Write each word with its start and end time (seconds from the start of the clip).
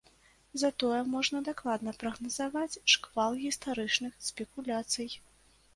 Затое 0.61 1.01
можна 1.15 1.41
дакладна 1.49 1.93
прагназаваць 2.05 2.81
шквал 2.95 3.31
гістарычных 3.45 4.21
спекуляцый. 4.31 5.09